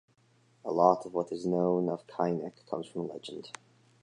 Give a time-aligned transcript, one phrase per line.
[0.65, 3.51] A lot of what is known of Cainnech comes from legend.